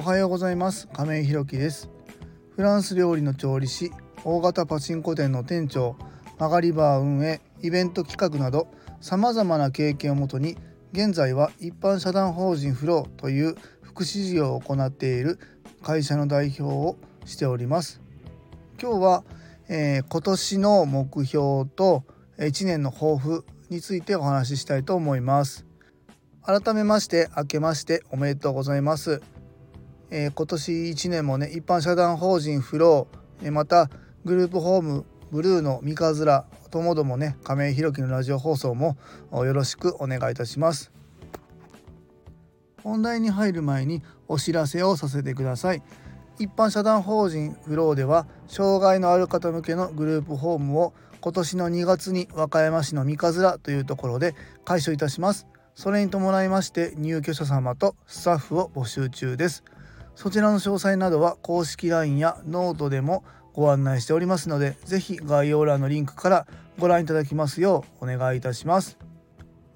[0.00, 0.88] おはようございます。
[0.94, 1.90] 亀井ひろきです。
[2.56, 3.90] フランス料理の調理師
[4.24, 5.94] 大型パチンコ店の店長
[6.38, 8.68] 曲がりバー運営イベント企画など
[9.02, 10.56] さまざまな経験をもとに
[10.92, 15.38] 現在は一般社団法人フローという福祉事業を行っている
[15.82, 16.96] 会社の代表を
[17.26, 18.00] しております。
[18.80, 19.24] 今日は、
[19.68, 22.04] えー、今年の目標と
[22.38, 25.66] 1年の抱負についてお話ししたいと思います。
[26.42, 29.20] 改めまして明けましておめでとうございます、
[30.10, 33.90] えー、今年1年もね一般社団法人フロー、えー、また
[34.24, 38.96] グループホームブルーの三日面ともどもね亀井弘樹のラジオ放送も
[39.32, 40.92] よろしくお願いいたします。
[42.82, 45.82] 本題に入る前にお知らせをさせてください。
[46.38, 54.34] 一般社団法人フローでは障害のある方向けのグループホームを今年の2月に和歌山市の三日面というところで
[54.64, 55.46] 開所いたします。
[55.74, 59.64] それに伴いまして入居者様とスタッフを募集中です。
[60.14, 66.46] そちらの詳細などは公式 LINE やノートでもご案内しておりますので是非概要欄のリンクから
[66.78, 69.10] ご覧いただきますようお願いいたします。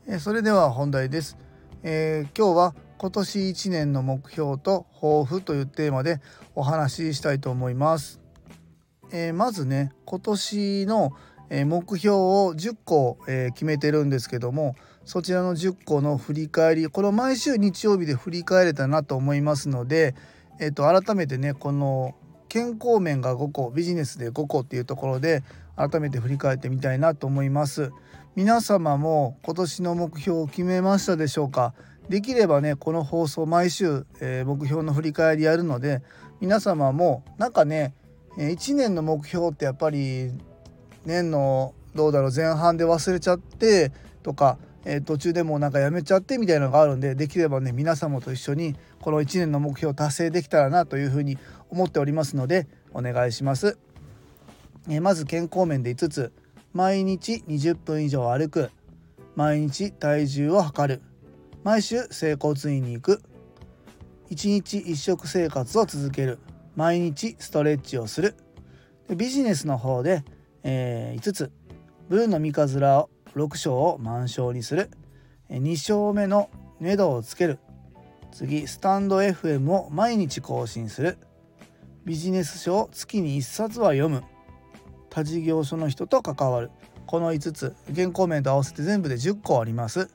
[0.06, 1.38] えそれでは本題です、
[1.82, 6.20] えー、今日は今年1年の目標と抱負というテーマで
[6.54, 8.20] お話ししたいと思います、
[9.12, 11.12] えー、まずね今年の
[11.50, 20.14] 目標を10個、え決めてるんですけどもそちらの10個の振り返りこの毎週日曜日で振り返れたなと思いますので、
[20.60, 22.14] えー、と改めてねこの
[22.48, 25.42] 健康面が5個ビジネスで5個っていうところで
[25.76, 27.90] 改めて振り返ってみたいなと思います。
[28.36, 31.74] 皆様も今年の目標を決めましたでしょうか？
[32.08, 36.02] できればねこの放送毎週、えー、目標の振り返りやるので
[36.40, 37.94] 皆様もなんかね
[38.36, 40.32] 1年の目標ってやっぱり
[41.04, 51.38] 年のどうだろう前半で忘れちゃってとかえー、途中でもうなんかやめちゃってみたいなのがあるんでできればね皆様と一緒にこの1年の目標を達成できたらなというふうに
[51.70, 53.78] 思っておりますのでお願いします。
[54.88, 56.32] えー、まず健康面で5つ。
[56.72, 58.70] 毎日20分以上歩く。
[59.36, 61.02] 毎日体重を測る。
[61.62, 63.22] 毎週整骨院に行く。
[64.30, 66.38] 1日1食生活を続ける。
[66.76, 68.34] 毎日ストレッチをする。
[69.08, 70.24] ビジネスの方で、
[70.62, 71.52] えー、5つ。
[72.08, 74.90] ブルーの三日面を6勝を満勝にする。
[75.50, 76.50] 2勝目の
[76.80, 77.58] 目処をつける。
[78.32, 81.18] 次スタンド FM を毎日更新する。
[82.04, 84.22] ビジネス書を月に1冊は読む。
[85.10, 86.70] 他事業所の人と関わる。
[87.06, 90.10] この5つ原稿面と合わせて全部で10個あります。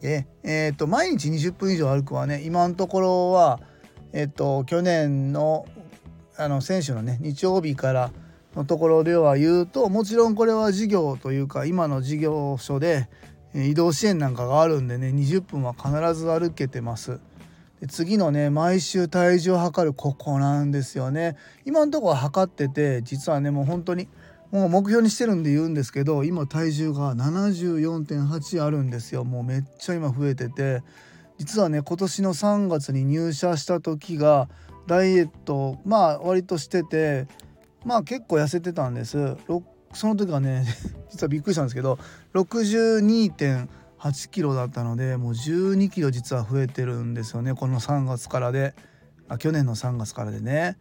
[0.00, 3.60] でえーと、毎日20分以上歩くはね今のところは
[4.12, 5.66] えっ、と去年の
[6.36, 8.10] あの選手のね日曜日から
[8.54, 13.08] のところでは言うともちろんこれは事業というか今の事業所で
[13.54, 17.20] 移動支援なんかがあるんでね20分は必ず歩けてます。
[17.80, 21.36] で次のね毎週体重を測るここなんですよね。
[21.64, 24.08] 今のところは測ってて実はねもう本当に
[24.50, 29.24] もう目標にしてるんで言うんですけど今体重が74.8あるんですよ。
[29.24, 30.82] もうめっちゃ今増えてて。
[31.40, 34.50] 実はね今年の3月に入社した時が
[34.86, 37.28] ダイエットまあ割としてて
[37.84, 39.36] まあ結構痩せてたんです。
[39.92, 40.64] その時はね
[41.10, 41.98] 実はびっくりしたんですけど
[42.34, 47.54] 62.8キロだったのでもう12キロ実は増えてるんですよね。
[47.54, 48.74] この3月からで。
[49.28, 50.76] あ去年の3月からでね。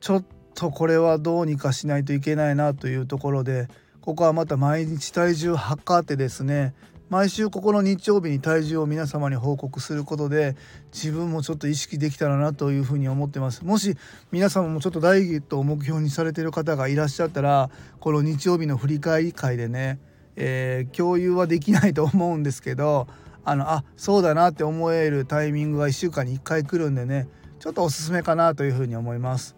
[0.00, 0.24] ちょっ
[0.54, 3.68] とこれはどうにかしないといけないなというところで
[4.00, 6.74] ここはまた毎日体重測ってですね
[7.08, 10.56] 毎週ここの日曜日に体重を皆様に報告することで
[10.92, 13.96] 自分もちょっと意識できたらなというふうに思ってますもし
[14.32, 20.00] 皆様もちょっとダイエットを目標にされてる方がいらっしゃったらこの日曜日の振り返り会でね、
[20.34, 23.06] えー、共有はできないと思うんですけど
[23.44, 27.28] あのあそうだなって思えるタイミングが1週間に1回来るんでね
[27.60, 29.56] ちょっとおすすめかなというふうに思います。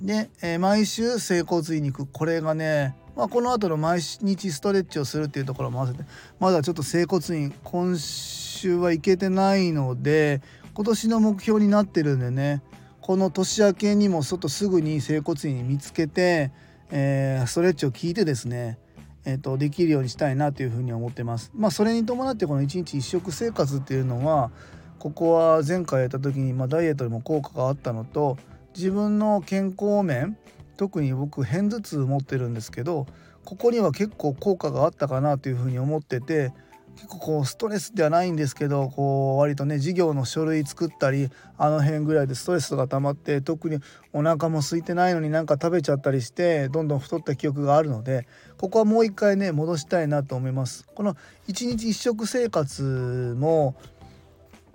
[0.00, 6.04] で、えー、毎週整骨院に行くこれがねまあ、この後の毎日ストレッチをするっていうところも合わせて
[6.40, 10.42] まだちょっと整骨院今週は行けてないので
[10.74, 12.62] 今年の目標になってるんでね
[13.00, 16.50] この年明けにも外すぐに整骨院見つけて、
[16.90, 18.78] えー、ストレッチを聞いてですね
[19.26, 21.50] えーと、できるようにしたいなというふうに思ってます。
[21.54, 24.50] まあ、それに伴ってこの1日1食生活っていうのは
[24.98, 28.36] ここは前回やった時に、まあ、ダイエットにも効果があったのと
[28.74, 30.36] 自分の健康面
[30.76, 33.06] 特に僕片頭痛持ってるんですけど
[33.44, 36.52] ここには結構効果があったかなというふうに思ってて
[36.96, 41.28] 結構こうストレスではないんですけどこう割とね事業の書類作ったり
[41.58, 43.78] あの辺ぐらいでストレスが溜まって特に
[44.12, 48.26] お腹も空いてないのになんか食べちゃったりしてどんどん太った記憶があるので
[48.58, 50.86] ここはもう一回ね戻したいなと思います。
[50.94, 51.14] この
[51.48, 53.74] 1日1食生活も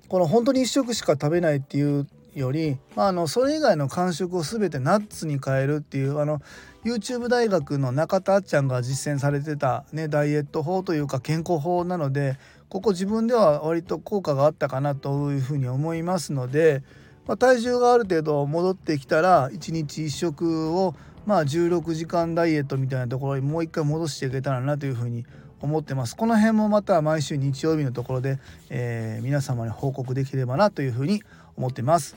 [0.10, 6.42] この本当に1食しか食べないっていうより、まあ、あのそれ以外の間食を全てナッツに変えるっていうあの
[6.84, 12.38] YouTube 大学の中田あっちゃんが実践されてた、ね、ダイエット法というか健康法なので
[12.70, 16.84] ここ自分では割と効果があったかなというふうに思いますので、
[17.28, 20.96] まあ、体重がある程度戻ってきたら1日1食を
[21.26, 25.26] まあ16時間ダイエットみたいなところにもう一回戻していけたらなというふうに
[25.62, 26.16] 思ってます。
[26.16, 28.40] この辺もまた毎週日曜日のところで、
[28.70, 31.22] えー、皆様に報告できればなというふうに
[31.60, 32.16] 思ってます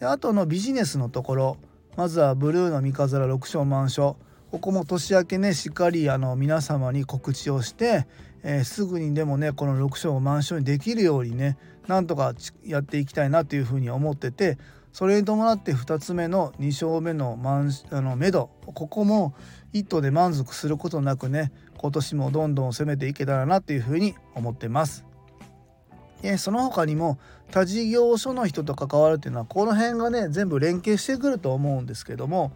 [0.00, 1.56] であとのビジネスのところ
[1.96, 4.16] まずはブルーの三日面6章満書
[4.52, 8.06] ここも年明けねしっかりあの皆様に告知をして、
[8.42, 11.58] えー、すぐにでもねこの6章満書にできるようにね
[11.88, 12.34] なんとか
[12.64, 14.56] やっていきたいなというふうに思ってて
[14.92, 19.34] それに伴って2つ目の2章目の満あの目処ここも
[19.72, 25.07] 一途で満足することなくね今年もどんどん攻めていけたらなというふうに思ってます。
[26.22, 27.18] でその他にも
[27.50, 32.52] 他事業所の人と関わるっていうのはこの辺がね全部連携してくると思うんですけども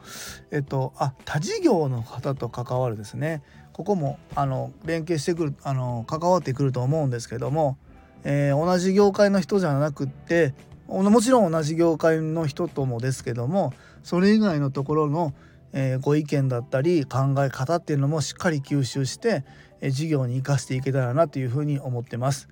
[0.51, 3.43] えっとあ他事業の方と関わるですね
[3.73, 7.79] ここもあの連携してくるあの関わってくると思うんですけども、
[8.25, 10.55] えー、同じ業界の人じゃなくって
[10.89, 13.73] もちろん同じ業界の人ともですけども
[14.03, 15.33] それ以外のところの、
[15.73, 19.45] えー、ご意見だったり考え方っていうのもしっかり吸収して、
[19.81, 22.52] えー、事業に生かしていけたらなというふうに思ってます。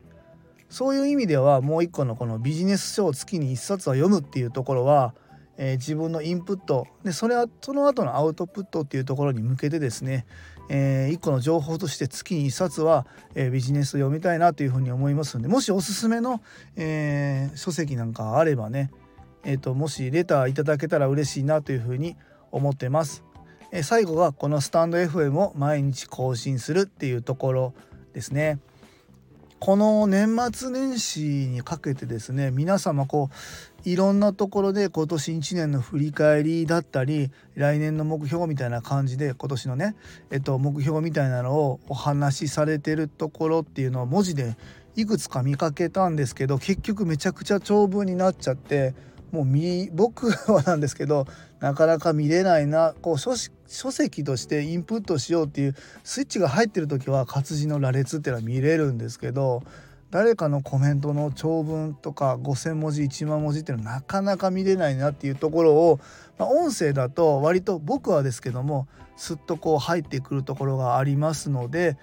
[0.71, 5.15] そういう意味ではもう一個のこのビジネス書を月に1冊は読むっていうところは、
[5.59, 10.27] えー、自分のインプットでそれはその後のアウトプットっていうところに向けてですね、
[10.69, 16.41] えー、一個の情報として月に1冊は、えー、ビジネスを読みたいなというふうに思いますのでもしおすすめの、
[16.77, 18.93] えー、書籍なんかあればね、
[19.43, 22.17] えーと、もしレターいただけたら嬉しいなというふうに
[22.53, 23.25] 思ってます。
[23.73, 27.75] え最後がこのスタンド FM を毎日更新するっていうところ
[28.13, 28.59] ですね。
[29.61, 33.29] この年末年始にかけてですね皆様こ
[33.85, 39.97] ういろんなところで今年1年の振り返りだったり来年の目標みたいな感じで今年のね、
[40.31, 44.57] えっと、目標みたいなのをお話しされてるところっていうのを文字で
[44.97, 48.95] いくつか見かけたんですけど結局めちゃくちゃ長文になっちゃって
[49.31, 51.27] もう見僕はなんですけど
[51.61, 52.95] なかなか見れないな。
[53.01, 53.33] こう書
[53.71, 59.63] 書籍としてインプットしようっていうスイッチが入ってる時は活字の羅列っていうのは見れるんですけど
[60.11, 66.01] 誰かのコメントの長文とか5,000文字1万文字っていうのはなかなか見れないなっていうところを、
[66.37, 71.97] まあ、音声だと割と僕はですけどもすっとこう入ってくるところがありますので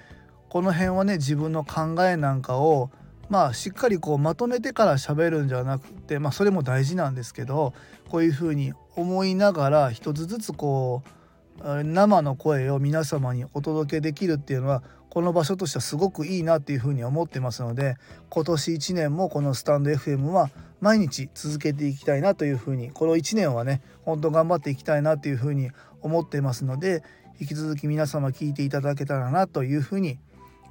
[0.47, 2.91] この辺はね自分の考えなんかを
[3.29, 7.73] まあしっかりこうまとめてから喋るんじゃなくてまあそれも大事なんですけど
[8.09, 17.95] こういうふうに思いながら一つずつこう生の声を皆様にお届けできるっていうのはこの場所としてはすごくいいなっていうふうに思ってますので
[18.29, 25.71] 今年1年もこのスタンド FM は毎日続けていきたいなというふうにこの1年はね本当頑張っていきたいなというふうに
[26.01, 27.03] 思ってますので
[27.39, 30.17] 引き続き皆様聞いていただけたらなというふうに、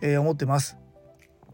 [0.02, 0.85] 思ってます。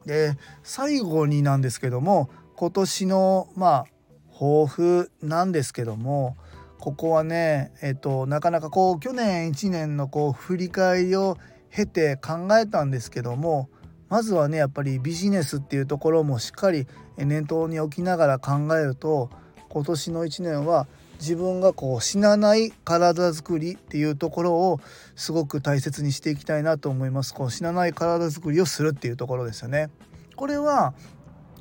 [0.06, 3.86] で最後になんですけども今年のまあ
[4.32, 6.36] 抱負なんですけども
[6.78, 11.38] ここはねえっとなかなかこう去年1年のこう振り返りを
[11.70, 13.68] 経て考えたんですけども
[14.08, 16.86] まずはねやっぱりビジネスっていうところもしっかり
[17.16, 19.30] 念頭に置きながら考えると
[19.68, 20.86] 今年の1年は
[21.22, 24.80] 自分がこう死なない体づくりっていうところを
[25.14, 27.32] すごく大切にしていきたいなと思います。
[27.32, 29.88] こう死なない体づくりをするっていうところですよね。
[30.34, 30.94] これは、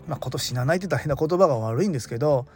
[0.08, 2.48] まあ、今年死なないって大変な言葉が悪いんですけど、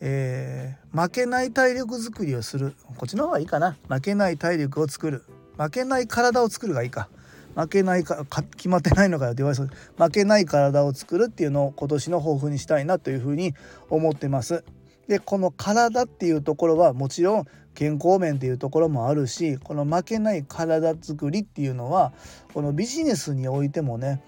[0.00, 5.24] えー、負けない体力づくりをするこっちの方がいいかな負けない体力を作る
[5.56, 7.08] 負けない体を作るがいいか
[7.54, 8.24] 負けないか
[8.56, 13.54] 決まってないのかよって言われそう負けない体を作るっていうのを今年の抱負にしたいなというふうに
[13.90, 14.64] 思ってます。
[15.08, 22.12] でこの体っていうところはもちろん健康面っていうところもあるしこの負けない体づくりっていうのは
[22.52, 24.20] このビジネスにおいてもね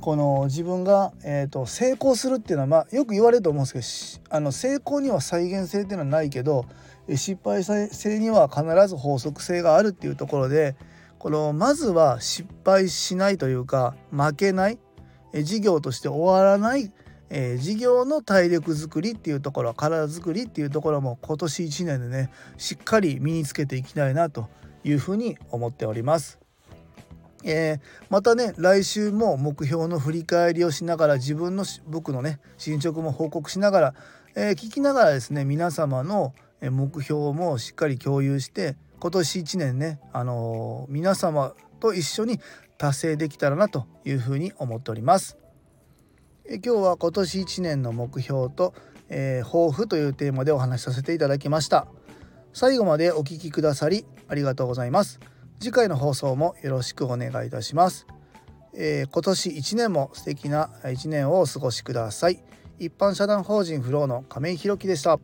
[0.00, 6.66] この自分が、えーと、成功するっていうのは、まあ、よく言われると思うんですけどあの成功には再現性っていうのはないけど
[7.08, 10.74] 失敗性には必ず法則性があるっていうところで
[11.18, 14.78] このまずは失敗しないというか負けない
[15.42, 16.92] 事業として終わらない
[17.30, 24.48] えー、事業の体力づくりっていうところ体づくりっていうところも今年1年でねしっかり身につけていきたいなと
[24.84, 26.38] いうふうに思っております。
[27.46, 33.94] えー、またね来週も目標の振り返りをしながら自分の僕のね進捗も報告しながら、
[34.34, 42.40] えー、聞きながらですね皆様の目標もしっかり共有して今年1年ね、あのー、皆様と一緒に
[42.78, 45.36] 達成できたらなというふうに思っております。
[46.46, 48.74] え今日は今年1年の目標と、
[49.08, 51.86] えー、抱負というテーマでお話しさせていただきました。
[52.52, 55.20] 最後までお聞きくださりありがとうございます。
[55.58, 58.06] 次回の放送もよろしくお願いいたします、
[58.74, 62.44] えー、今年1年も素敵な1年をお過ごしください。
[62.78, 65.18] 一般社団法人フローの亀井弘樹でした。